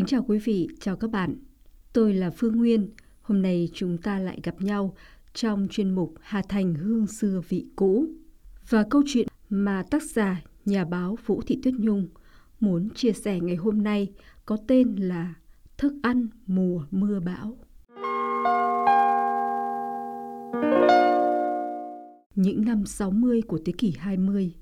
[0.00, 1.34] Kính chào quý vị, chào các bạn.
[1.92, 2.90] Tôi là Phương Nguyên.
[3.22, 4.94] Hôm nay chúng ta lại gặp nhau
[5.34, 8.06] trong chuyên mục Hà Thành Hương Xưa Vị Cũ.
[8.68, 12.08] Và câu chuyện mà tác giả nhà báo Vũ Thị Tuyết Nhung
[12.60, 14.12] muốn chia sẻ ngày hôm nay
[14.46, 15.34] có tên là
[15.78, 17.58] Thức ăn mùa mưa bão.
[22.34, 24.54] Những năm 60 của thế kỷ 20,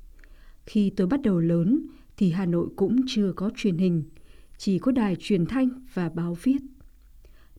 [0.67, 4.03] khi tôi bắt đầu lớn thì Hà Nội cũng chưa có truyền hình,
[4.59, 6.59] chỉ có đài truyền thanh và báo viết.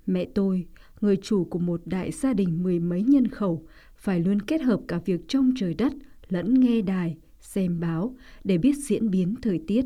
[0.06, 0.66] Mẹ tôi,
[1.02, 4.82] người chủ của một đại gia đình mười mấy nhân khẩu, phải luôn kết hợp
[4.88, 5.94] cả việc trông trời đất
[6.30, 9.86] lẫn nghe đài, xem báo để biết diễn biến thời tiết.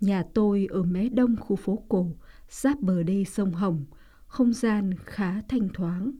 [0.00, 2.10] Nhà tôi ở mé đông khu phố cổ,
[2.48, 3.84] giáp bờ đê sông Hồng,
[4.26, 6.10] không gian khá thanh thoáng.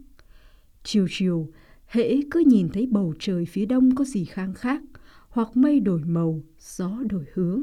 [0.82, 1.50] Chiều chiều,
[1.86, 4.82] hễ cứ nhìn thấy bầu trời phía đông có gì khang khác,
[5.28, 7.62] hoặc mây đổi màu, gió đổi hướng,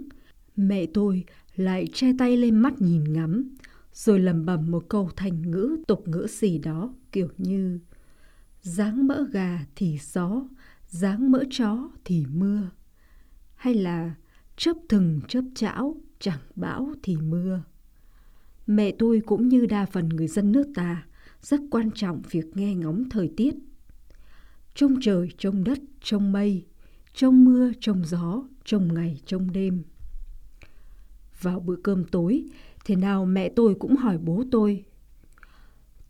[0.56, 1.26] mẹ tôi
[1.62, 3.56] lại che tay lên mắt nhìn ngắm,
[3.94, 7.80] rồi lầm bầm một câu thành ngữ tục ngữ gì đó kiểu như
[8.62, 10.42] dáng mỡ gà thì gió,
[10.88, 12.70] dáng mỡ chó thì mưa.
[13.56, 14.16] Hay là
[14.58, 17.64] chớp thừng chớp chảo, chẳng bão thì mưa.
[18.68, 21.06] Mẹ tôi cũng như đa phần người dân nước ta,
[21.42, 23.56] rất quan trọng việc nghe ngóng thời tiết.
[24.76, 26.66] Trông trời, trông đất, trông mây,
[27.14, 29.84] trông mưa, trông gió, trông ngày, trông đêm.
[31.42, 32.46] Vào bữa cơm tối,
[32.86, 34.86] thế nào mẹ tôi cũng hỏi bố tôi.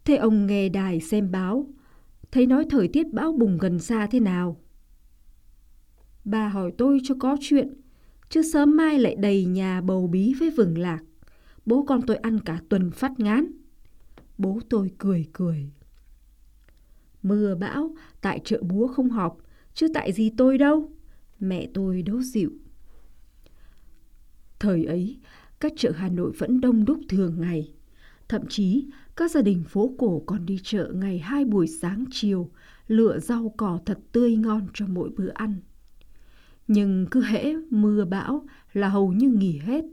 [0.05, 1.67] Thế ông nghe đài xem báo,
[2.31, 4.57] thấy nói thời tiết bão bùng gần xa thế nào?
[6.25, 7.73] Bà hỏi tôi cho có chuyện,
[8.29, 10.99] chứ sớm mai lại đầy nhà bầu bí với vừng lạc.
[11.66, 13.51] Bố con tôi ăn cả tuần phát ngán.
[14.38, 15.71] Bố tôi cười cười.
[17.23, 19.38] Mưa bão, tại chợ búa không họp,
[19.73, 20.91] chứ tại gì tôi đâu.
[21.39, 22.51] Mẹ tôi đố dịu.
[24.61, 25.17] Thời ấy,
[25.59, 27.73] các chợ Hà Nội vẫn đông đúc thường ngày.
[28.29, 28.85] Thậm chí,
[29.16, 32.49] các gia đình phố cổ còn đi chợ ngày hai buổi sáng chiều,
[32.88, 35.55] lựa rau cỏ thật tươi ngon cho mỗi bữa ăn.
[36.67, 39.85] Nhưng cứ hễ mưa bão là hầu như nghỉ hết.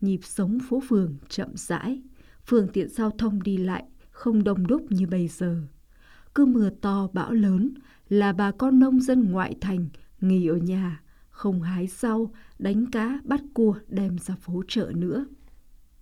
[0.00, 2.02] Nhịp sống phố phường chậm rãi,
[2.46, 5.56] phương tiện giao thông đi lại không đông đúc như bây giờ.
[6.34, 7.74] Cứ mưa to bão lớn
[8.08, 9.88] là bà con nông dân ngoại thành
[10.20, 15.26] nghỉ ở nhà, không hái rau, đánh cá, bắt cua đem ra phố chợ nữa.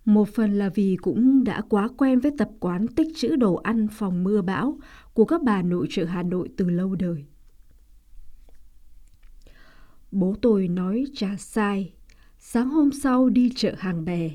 [0.05, 3.87] Một phần là vì cũng đã quá quen với tập quán tích trữ đồ ăn
[3.91, 4.77] phòng mưa bão
[5.13, 7.25] của các bà nội trợ Hà Nội từ lâu đời.
[10.11, 11.93] Bố tôi nói cha sai.
[12.39, 14.31] Sáng hôm sau đi chợ hàng bè,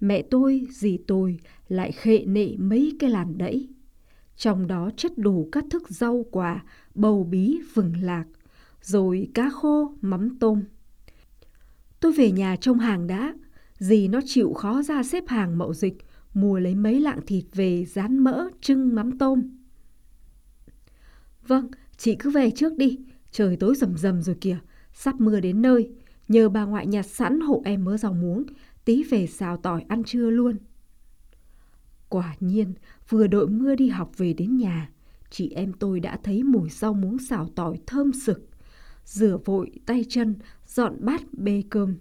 [0.00, 3.68] mẹ tôi, dì tôi lại khệ nệ mấy cái làn đẫy.
[4.36, 8.24] Trong đó chất đủ các thức rau quả, bầu bí, vừng lạc,
[8.82, 10.62] rồi cá khô, mắm tôm.
[12.02, 13.34] Tôi về nhà trông hàng đã,
[13.78, 15.96] dì nó chịu khó ra xếp hàng mậu dịch,
[16.34, 19.42] mua lấy mấy lạng thịt về rán mỡ, trưng mắm tôm.
[21.46, 22.98] Vâng, chị cứ về trước đi,
[23.30, 24.58] trời tối rầm rầm rồi kìa,
[24.92, 25.90] sắp mưa đến nơi,
[26.28, 28.44] nhờ bà ngoại nhặt sẵn hộ em mớ rau muống,
[28.84, 30.56] tí về xào tỏi ăn trưa luôn.
[32.08, 32.74] Quả nhiên,
[33.08, 34.90] vừa đội mưa đi học về đến nhà,
[35.30, 38.48] chị em tôi đã thấy mùi rau muống xào tỏi thơm sực.
[39.04, 40.34] Rửa vội tay chân,
[40.74, 41.94] dọn bát bê cơm.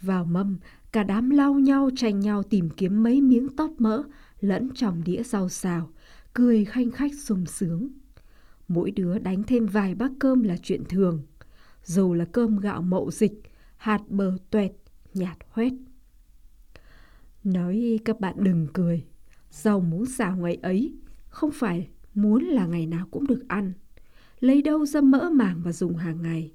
[0.00, 0.58] Vào mâm,
[0.92, 4.02] cả đám lau nhau tranh nhau tìm kiếm mấy miếng tóp mỡ
[4.40, 5.90] lẫn trong đĩa rau xào,
[6.32, 7.88] cười khanh khách sung sướng.
[8.68, 11.22] Mỗi đứa đánh thêm vài bát cơm là chuyện thường.
[11.84, 13.42] Dù là cơm gạo mậu dịch,
[13.76, 14.72] hạt bờ tuẹt,
[15.14, 15.72] nhạt hoét.
[17.44, 19.04] Nói các bạn đừng cười,
[19.50, 20.94] rau muốn xào ngày ấy
[21.28, 23.72] không phải muốn là ngày nào cũng được ăn
[24.40, 26.52] lấy đâu ra mỡ màng và dùng hàng ngày.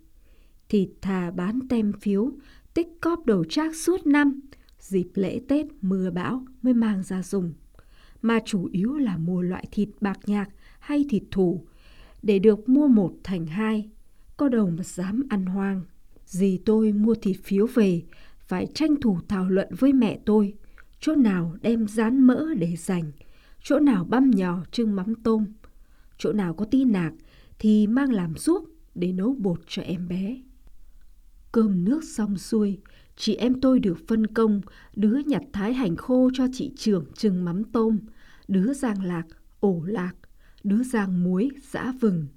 [0.72, 2.32] Thịt thà bán tem phiếu,
[2.74, 4.40] tích cóp đồ trác suốt năm,
[4.80, 7.54] dịp lễ Tết mưa bão mới mang ra dùng.
[8.22, 10.50] Mà chủ yếu là mua loại thịt bạc nhạc
[10.80, 11.66] hay thịt thủ,
[12.24, 13.90] để được mua một thành hai,
[14.38, 15.82] có đầu mà dám ăn hoang.
[16.26, 18.04] Dì tôi mua thịt phiếu về,
[18.48, 20.54] phải tranh thủ thảo luận với mẹ tôi,
[21.00, 23.12] chỗ nào đem rán mỡ để dành,
[23.64, 25.46] chỗ nào băm nhỏ trưng mắm tôm,
[26.18, 27.14] chỗ nào có tí nạc
[27.60, 30.42] thì mang làm ruốc để nấu bột cho em bé.
[31.52, 32.80] Cơm nước xong xuôi,
[33.16, 34.62] chị em tôi được phân công
[34.96, 38.00] đứa nhặt thái hành khô cho chị trưởng trừng mắm tôm,
[38.48, 39.24] đứa giang lạc,
[39.60, 40.14] ổ lạc,
[40.64, 42.28] đứa giang muối, giã vừng.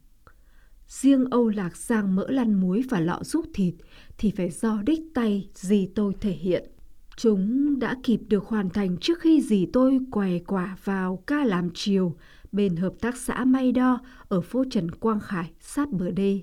[0.89, 3.75] Riêng Âu Lạc giang mỡ lăn muối và lọ rút thịt
[4.19, 6.71] thì phải do đích tay dì tôi thể hiện.
[7.17, 11.71] Chúng đã kịp được hoàn thành trước khi dì tôi què quả vào ca làm
[11.75, 12.17] chiều
[12.53, 16.41] bên hợp tác xã May Đo ở phố Trần Quang Khải sát bờ đê.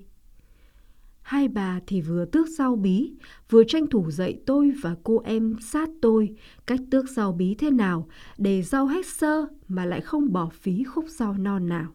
[1.32, 3.14] Hai bà thì vừa tước rau bí,
[3.50, 6.36] vừa tranh thủ dạy tôi và cô em sát tôi
[6.68, 8.08] cách tước rau bí thế nào
[8.38, 11.88] để rau hết sơ mà lại không bỏ phí khúc rau non nào.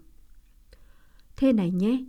[1.36, 2.04] Thế này nhé,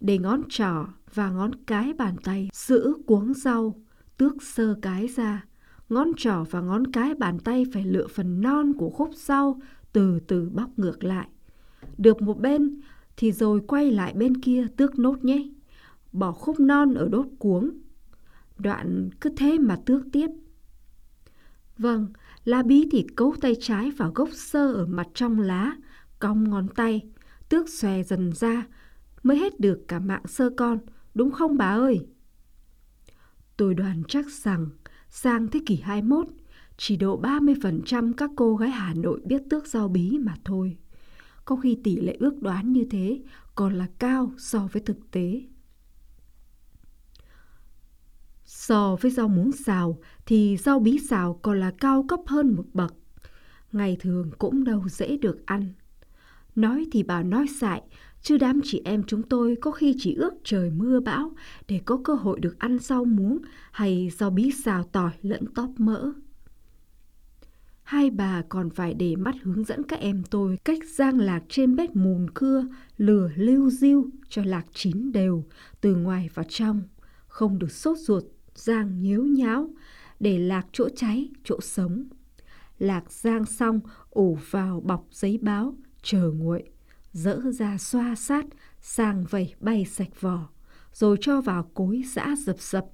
[0.00, 3.74] để ngón trỏ và ngón cái bàn tay giữ cuống rau,
[4.16, 5.44] tước sơ cái ra.
[5.88, 9.60] Ngón trỏ và ngón cái bàn tay phải lựa phần non của khúc rau
[9.92, 11.28] từ từ bóc ngược lại.
[11.98, 12.80] Được một bên
[13.16, 15.48] thì rồi quay lại bên kia tước nốt nhé
[16.12, 17.70] bỏ khúc non ở đốt cuống.
[18.58, 20.28] Đoạn cứ thế mà tước tiếp.
[21.78, 22.06] Vâng,
[22.44, 25.76] lá bí thì cấu tay trái vào gốc sơ ở mặt trong lá,
[26.18, 27.02] cong ngón tay,
[27.48, 28.66] tước xòe dần ra,
[29.22, 30.78] mới hết được cả mạng sơ con,
[31.14, 32.06] đúng không bà ơi?
[33.56, 34.66] Tôi đoán chắc rằng
[35.08, 36.26] sang thế kỷ 21,
[36.76, 40.76] chỉ độ 30% các cô gái Hà Nội biết tước rau bí mà thôi.
[41.44, 43.20] Có khi tỷ lệ ước đoán như thế
[43.54, 45.42] còn là cao so với thực tế.
[48.70, 52.64] So với rau muống xào thì rau bí xào còn là cao cấp hơn một
[52.72, 52.94] bậc.
[53.72, 55.68] Ngày thường cũng đâu dễ được ăn.
[56.54, 57.82] Nói thì bà nói dại,
[58.22, 61.32] chứ đám chị em chúng tôi có khi chỉ ước trời mưa bão
[61.68, 63.38] để có cơ hội được ăn rau muống
[63.72, 66.12] hay rau bí xào tỏi lẫn tóp mỡ.
[67.82, 71.76] Hai bà còn phải để mắt hướng dẫn các em tôi cách rang lạc trên
[71.76, 75.44] bếp mùn cưa, lửa lưu diêu cho lạc chín đều,
[75.80, 76.82] từ ngoài vào trong,
[77.26, 78.24] không được sốt ruột
[78.60, 79.70] giang nhếu nháo
[80.20, 82.04] để lạc chỗ cháy, chỗ sống.
[82.78, 83.80] Lạc giang xong
[84.10, 86.62] ủ vào bọc giấy báo, chờ nguội,
[87.12, 88.44] dỡ ra xoa sát,
[88.80, 90.48] sang vẩy bay sạch vỏ,
[90.92, 92.86] rồi cho vào cối giã dập dập.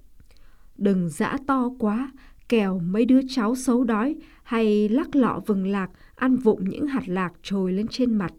[0.78, 2.12] Đừng giã to quá,
[2.48, 7.08] kèo mấy đứa cháu xấu đói hay lắc lọ vừng lạc ăn vụng những hạt
[7.08, 8.32] lạc trồi lên trên mặt.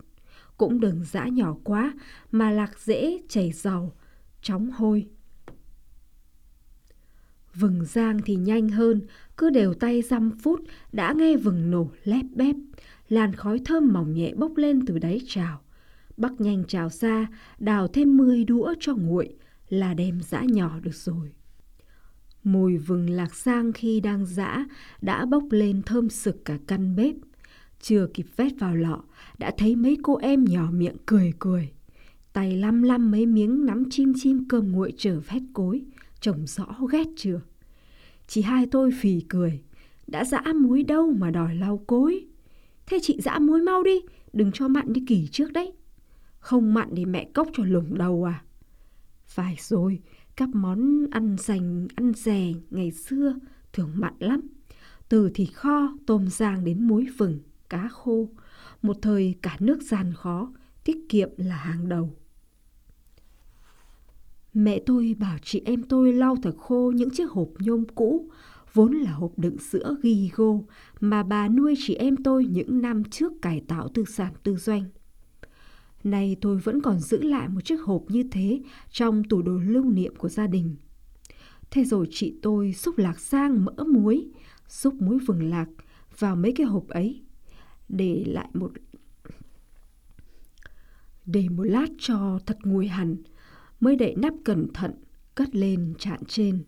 [0.58, 1.94] Cũng đừng giã nhỏ quá
[2.32, 3.94] mà lạc dễ chảy dầu,
[4.42, 5.08] chóng hôi.
[7.60, 9.02] Vừng rang thì nhanh hơn,
[9.38, 10.62] cứ đều tay dăm phút
[10.92, 12.56] đã nghe vừng nổ lép bép.
[13.10, 15.62] Làn khói thơm mỏng nhẹ bốc lên từ đáy chảo.
[16.18, 17.28] Bắc nhanh chảo ra,
[17.60, 19.36] đào thêm 10 đũa cho nguội
[19.70, 21.32] là đem dã nhỏ được rồi.
[22.44, 24.66] Mùi vừng lạc sang khi đang dã
[25.02, 27.16] đã bốc lên thơm sực cả căn bếp.
[27.82, 29.04] Chưa kịp vét vào lọ,
[29.38, 31.72] đã thấy mấy cô em nhỏ miệng cười cười.
[32.34, 35.82] Tay lăm lăm mấy miếng nắm chim chim cơm nguội trở vét cối
[36.28, 37.42] chồng rõ ghét chưa?
[38.28, 39.62] Chị hai tôi phì cười,
[40.08, 42.26] đã dã muối đâu mà đòi lau cối.
[42.86, 44.02] Thế chị dã muối mau đi,
[44.34, 45.74] đừng cho mặn như kỳ trước đấy.
[46.40, 48.44] Không mặn thì mẹ cốc cho lủng đầu à?
[49.26, 50.00] Phải rồi,
[50.36, 53.36] các món ăn dành, ăn rè ngày xưa
[53.74, 54.42] thường mặn lắm.
[55.10, 57.40] Từ thịt kho, tôm rang đến muối vừng,
[57.70, 58.30] cá khô.
[58.82, 60.54] Một thời cả nước gian khó,
[60.84, 62.16] tiết kiệm là hàng đầu.
[64.58, 68.30] Mẹ tôi bảo chị em tôi lau thật khô những chiếc hộp nhôm cũ,
[68.74, 70.66] vốn là hộp đựng sữa ghi gô
[71.00, 74.84] mà bà nuôi chị em tôi những năm trước cải tạo tư sản tư doanh.
[76.04, 78.62] Nay tôi vẫn còn giữ lại một chiếc hộp như thế
[78.92, 80.76] trong tủ đồ lưu niệm của gia đình.
[81.72, 84.28] Thế rồi chị tôi xúc lạc sang mỡ muối,
[84.68, 85.68] xúc muối vừng lạc
[86.20, 87.22] vào mấy cái hộp ấy,
[87.90, 88.72] để lại một
[91.26, 93.18] để một lát cho thật nguội hẳn,
[93.80, 94.92] mới đậy nắp cẩn thận,
[95.36, 96.64] cất lên chạn trên.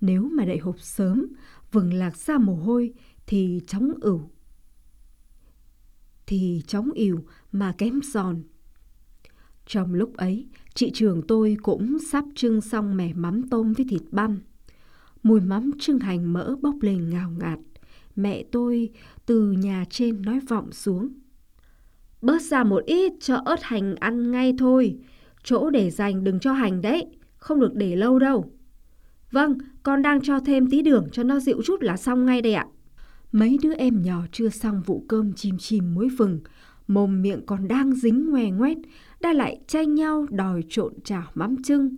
[0.00, 1.26] Nếu mà đậy hộp sớm,
[1.72, 2.92] vừng lạc ra mồ hôi
[3.26, 4.30] thì chóng ửu.
[6.26, 8.42] Thì chóng ỉu mà kém giòn.
[9.66, 14.02] Trong lúc ấy, chị trường tôi cũng sắp trưng xong mẻ mắm tôm với thịt
[14.10, 14.38] băm.
[15.22, 17.58] Mùi mắm trưng hành mỡ bốc lên ngào ngạt.
[18.16, 18.90] Mẹ tôi
[19.26, 21.08] từ nhà trên nói vọng xuống.
[22.22, 24.98] Bớt ra một ít cho ớt hành ăn ngay thôi.
[25.42, 28.50] Chỗ để dành đừng cho hành đấy, không được để lâu đâu.
[29.30, 32.54] Vâng, con đang cho thêm tí đường cho nó dịu chút là xong ngay đây
[32.54, 32.66] ạ.
[33.32, 36.40] Mấy đứa em nhỏ chưa xong vụ cơm chim chim muối vừng,
[36.86, 38.76] mồm miệng còn đang dính ngoe ngoét,
[39.20, 41.96] đã lại tranh nhau đòi trộn chảo mắm trưng.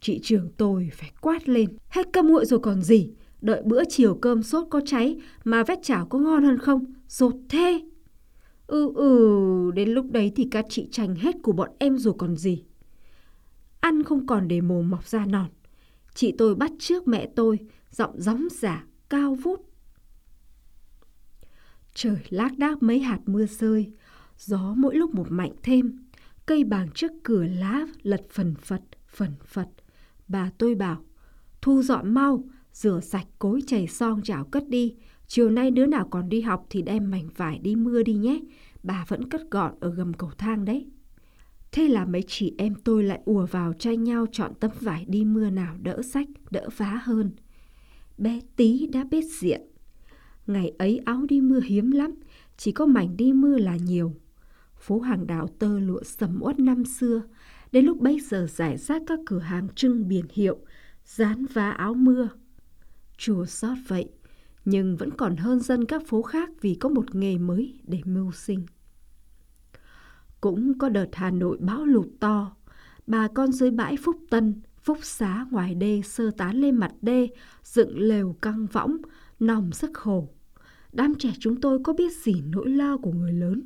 [0.00, 4.14] Chị trưởng tôi phải quát lên, hết cơm nguội rồi còn gì, đợi bữa chiều
[4.14, 7.80] cơm sốt có cháy mà vét chảo có ngon hơn không, sột thế.
[8.66, 12.36] Ừ ừ, đến lúc đấy thì các chị tranh hết của bọn em rồi còn
[12.36, 12.62] gì
[13.80, 15.48] ăn không còn để mồm mọc ra nòn,
[16.14, 17.58] Chị tôi bắt trước mẹ tôi,
[17.90, 19.60] giọng gióng giả, cao vút.
[21.94, 23.92] Trời lác đác mấy hạt mưa rơi,
[24.38, 25.98] gió mỗi lúc một mạnh thêm,
[26.46, 29.68] cây bàng trước cửa lá lật phần phật, phần phật.
[30.28, 31.04] Bà tôi bảo,
[31.62, 34.94] thu dọn mau, rửa sạch cối chảy son chảo cất đi,
[35.26, 38.40] chiều nay đứa nào còn đi học thì đem mảnh vải đi mưa đi nhé,
[38.82, 40.86] bà vẫn cất gọn ở gầm cầu thang đấy.
[41.72, 45.24] Thế là mấy chị em tôi lại ùa vào tranh nhau chọn tấm vải đi
[45.24, 47.30] mưa nào đỡ sách, đỡ vá hơn.
[48.18, 49.60] Bé tí đã biết diện.
[50.46, 52.14] Ngày ấy áo đi mưa hiếm lắm,
[52.56, 54.14] chỉ có mảnh đi mưa là nhiều.
[54.78, 57.22] Phố hàng đào tơ lụa sầm uất năm xưa,
[57.72, 60.58] đến lúc bấy giờ giải rác các cửa hàng trưng biển hiệu,
[61.04, 62.28] dán vá áo mưa.
[63.16, 64.08] Chùa xót vậy,
[64.64, 68.32] nhưng vẫn còn hơn dân các phố khác vì có một nghề mới để mưu
[68.32, 68.66] sinh.
[70.40, 72.56] Cũng có đợt Hà Nội bão lụt to,
[73.06, 77.28] bà con dưới bãi Phúc Tân, Phúc Xá ngoài đê sơ tán lên mặt đê,
[77.64, 78.96] dựng lều căng võng,
[79.40, 80.28] nòng sức khổ.
[80.92, 83.62] Đám trẻ chúng tôi có biết gì nỗi lo của người lớn,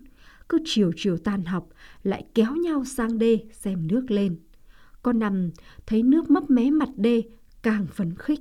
[0.49, 1.69] cứ chiều chiều tan học
[2.03, 4.37] lại kéo nhau sang đê xem nước lên.
[5.03, 5.51] Con nằm
[5.87, 7.23] thấy nước mấp mé mặt đê
[7.63, 8.41] càng phấn khích.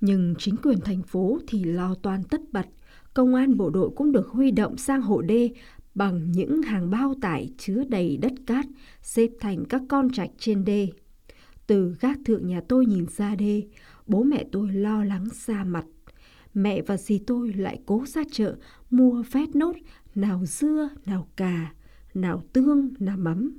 [0.00, 2.66] Nhưng chính quyền thành phố thì lo toan tất bật,
[3.14, 5.50] công an bộ đội cũng được huy động sang hộ đê
[5.94, 8.66] bằng những hàng bao tải chứa đầy đất cát
[9.02, 10.88] xếp thành các con trạch trên đê.
[11.66, 13.62] Từ gác thượng nhà tôi nhìn ra đê,
[14.06, 15.84] bố mẹ tôi lo lắng xa mặt.
[16.54, 18.56] Mẹ và dì tôi lại cố ra chợ
[18.90, 19.72] mua vét nốt
[20.14, 21.72] nào dưa, nào cà,
[22.14, 23.58] nào tương, nào mắm.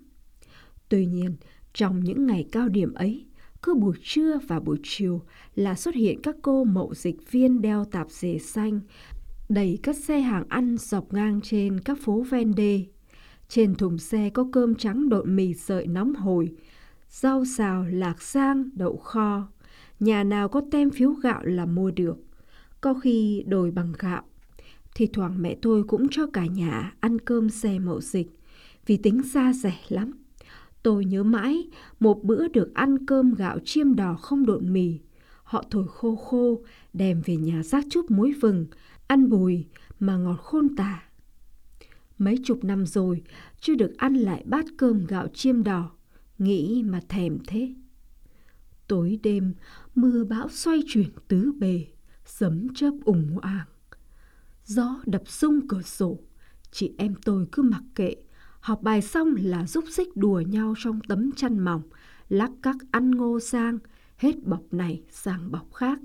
[0.90, 1.36] Tuy nhiên,
[1.74, 3.26] trong những ngày cao điểm ấy,
[3.62, 5.22] cứ buổi trưa và buổi chiều
[5.56, 8.80] là xuất hiện các cô mậu dịch viên đeo tạp dề xanh,
[9.50, 12.86] đầy các xe hàng ăn dọc ngang trên các phố ven đê.
[13.50, 16.52] Trên thùng xe có cơm trắng độn mì sợi nóng hổi,
[17.10, 19.48] rau xào, lạc sang, đậu kho.
[20.00, 22.18] Nhà nào có tem phiếu gạo là mua được.
[22.82, 24.24] Có khi đổi bằng gạo.
[24.96, 28.28] Thì thoảng mẹ tôi cũng cho cả nhà ăn cơm xe mậu dịch
[28.86, 30.12] vì tính xa rẻ lắm.
[30.84, 31.68] Tôi nhớ mãi
[32.00, 35.00] một bữa được ăn cơm gạo chiêm đỏ không độn mì.
[35.44, 36.62] Họ thổi khô khô,
[36.94, 38.66] đem về nhà rác chút muối vừng,
[39.08, 39.66] ăn bùi
[40.00, 41.04] mà ngọt khôn tả.
[42.18, 43.24] Mấy chục năm rồi,
[43.60, 45.92] chưa được ăn lại bát cơm gạo chiêm đỏ,
[46.38, 47.74] nghĩ mà thèm thế.
[48.88, 49.54] Tối đêm,
[49.96, 51.86] mưa bão xoay chuyển tứ bề,
[52.26, 53.68] sấm chớp ủng oàng.
[54.66, 56.20] Gió đập sung cửa sổ,
[56.72, 58.16] chị em tôi cứ mặc kệ,
[58.60, 61.82] học bài xong là rúc xích đùa nhau trong tấm chăn mỏng,
[62.30, 63.80] lắc các ăn ngô sang,
[64.18, 66.00] hết bọc này sang bọc khác.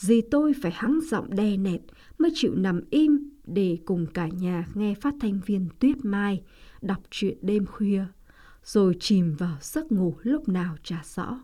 [0.00, 1.80] Dì tôi phải hắng giọng đè nẹt
[2.18, 6.42] mới chịu nằm im để cùng cả nhà nghe phát thanh viên Tuyết Mai
[6.82, 8.04] đọc truyện đêm khuya,
[8.64, 11.40] rồi chìm vào giấc ngủ lúc nào chả rõ.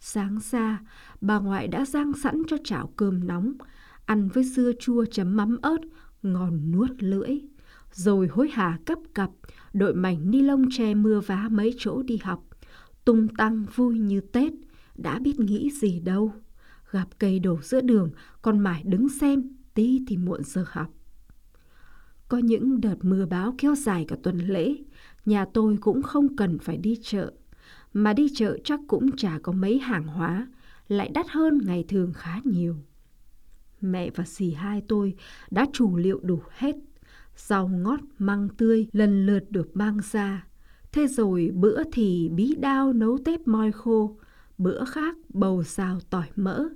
[0.00, 0.80] Sáng ra,
[1.20, 3.52] bà ngoại đã rang sẵn cho chảo cơm nóng,
[4.06, 5.80] ăn với dưa chua chấm mắm ớt,
[6.22, 7.40] ngon nuốt lưỡi.
[7.92, 9.30] Rồi hối hả cấp cặp,
[9.72, 12.44] đội mảnh ni lông che mưa vá mấy chỗ đi học.
[13.04, 14.52] Tung tăng vui như Tết,
[14.96, 16.32] đã biết nghĩ gì đâu.
[16.92, 18.10] Gặp cây đổ giữa đường,
[18.42, 19.42] con mải đứng xem,
[19.74, 20.90] tí thì muộn giờ học.
[22.28, 24.76] Có những đợt mưa báo kéo dài cả tuần lễ,
[25.26, 27.32] nhà tôi cũng không cần phải đi chợ.
[27.92, 30.46] Mà đi chợ chắc cũng chả có mấy hàng hóa,
[30.88, 32.76] lại đắt hơn ngày thường khá nhiều.
[33.80, 35.14] Mẹ và dì hai tôi
[35.50, 36.76] đã chủ liệu đủ hết.
[37.36, 40.46] Rau ngót, măng tươi lần lượt được mang ra.
[40.92, 44.16] Thế rồi bữa thì bí đao nấu tép moi khô,
[44.58, 46.68] bữa khác bầu xào tỏi mỡ.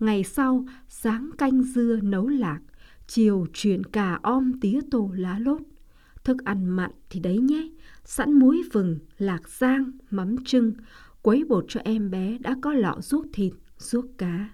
[0.00, 2.60] Ngày sau, sáng canh dưa nấu lạc,
[3.06, 5.60] chiều chuyển cà om tía tổ lá lốt.
[6.24, 7.68] Thức ăn mặn thì đấy nhé,
[8.04, 10.72] sẵn muối vừng, lạc giang, mắm trưng,
[11.22, 14.48] quấy bột cho em bé đã có lọ ruốc thịt, ruốc cá.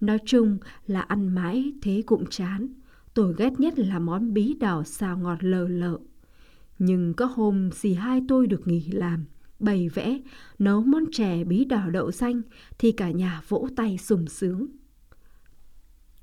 [0.00, 2.68] Nói chung là ăn mãi thế cũng chán.
[3.14, 5.98] Tôi ghét nhất là món bí đỏ xào ngọt lờ lợ.
[6.78, 9.24] Nhưng có hôm dì hai tôi được nghỉ làm,
[9.60, 10.20] bày vẽ,
[10.58, 12.42] nấu món chè bí đỏ đậu xanh
[12.78, 14.66] thì cả nhà vỗ tay sùng sướng.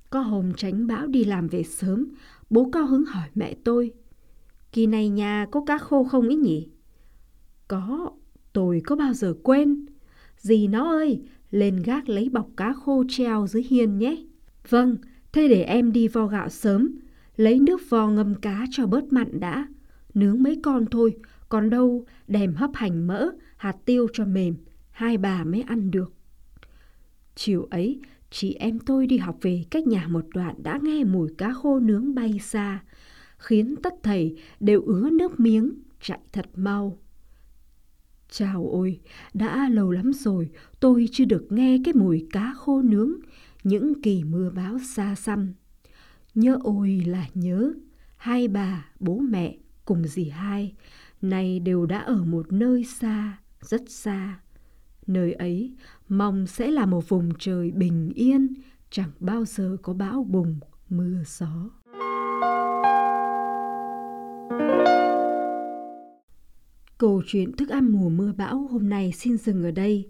[0.10, 2.08] Có hôm tránh bão đi làm về sớm,
[2.50, 3.92] bố cao hứng hỏi mẹ tôi.
[4.72, 6.70] Kỳ này nhà có cá khô không ý nhỉ?
[7.68, 8.12] Có,
[8.54, 9.86] tôi có bao giờ quên.
[10.38, 14.18] Dì nó ơi, lên gác lấy bọc cá khô treo dưới hiên nhé.
[14.70, 14.98] Vâng,
[15.32, 16.96] thế để em đi vo gạo sớm,
[17.36, 19.68] lấy nước vo ngâm cá cho bớt mặn đã.
[20.14, 21.16] Nướng mấy con thôi,
[21.50, 24.56] còn đâu đèm hấp hành mỡ, hạt tiêu cho mềm,
[24.92, 26.14] hai bà mới ăn được.
[27.36, 28.00] Chiều ấy,
[28.30, 31.80] chị em tôi đi học về cách nhà một đoạn đã nghe mùi cá khô
[31.80, 32.84] nướng bay xa,
[33.38, 36.98] khiến tất thầy đều ứa nước miếng, chạy thật mau.
[38.30, 39.00] Chào ôi,
[39.34, 40.50] đã lâu lắm rồi
[40.80, 43.12] tôi chưa được nghe cái mùi cá khô nướng,
[43.64, 45.54] những kỳ mưa báo xa xăm.
[46.36, 47.74] Nhớ ôi là nhớ,
[48.18, 50.74] hai bà, bố mẹ cùng dì hai,
[51.22, 54.40] nay đều đã ở một nơi xa, rất xa.
[55.08, 55.76] Nơi ấy
[56.10, 58.54] mong sẽ là một vùng trời bình yên,
[58.90, 60.60] chẳng bao giờ có bão bùng,
[60.90, 61.70] mưa gió.
[66.98, 70.10] Câu chuyện thức ăn mùa mưa bão hôm nay xin dừng ở đây.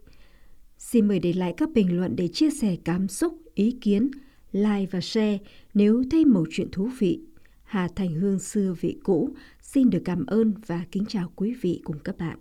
[0.78, 4.12] Xin mời để lại các bình luận để chia sẻ cảm xúc, ý kiến,
[4.52, 5.38] like và share
[5.74, 7.22] nếu thấy mẩu chuyện thú vị.
[7.68, 9.30] Hà Thành Hương xưa vị cũ
[9.62, 12.38] xin được cảm ơn và kính chào quý vị cùng các bạn.